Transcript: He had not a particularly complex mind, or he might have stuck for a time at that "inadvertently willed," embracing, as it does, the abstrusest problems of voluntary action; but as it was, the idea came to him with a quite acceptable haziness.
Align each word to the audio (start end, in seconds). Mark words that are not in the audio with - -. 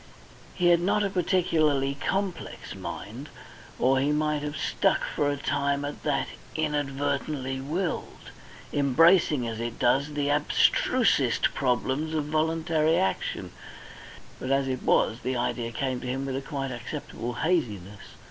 He 0.55 0.69
had 0.69 0.79
not 0.79 1.03
a 1.03 1.11
particularly 1.11 1.93
complex 1.93 2.73
mind, 2.73 3.29
or 3.77 3.99
he 3.99 4.11
might 4.11 4.41
have 4.41 4.57
stuck 4.57 5.01
for 5.15 5.29
a 5.29 5.37
time 5.37 5.85
at 5.85 6.01
that 6.01 6.27
"inadvertently 6.55 7.61
willed," 7.61 8.31
embracing, 8.73 9.47
as 9.47 9.59
it 9.59 9.77
does, 9.77 10.13
the 10.15 10.31
abstrusest 10.31 11.53
problems 11.53 12.15
of 12.15 12.25
voluntary 12.25 12.97
action; 12.97 13.51
but 14.39 14.49
as 14.49 14.67
it 14.67 14.81
was, 14.81 15.19
the 15.19 15.35
idea 15.37 15.71
came 15.71 16.01
to 16.01 16.07
him 16.07 16.25
with 16.25 16.35
a 16.35 16.41
quite 16.41 16.71
acceptable 16.71 17.33
haziness. 17.33 18.01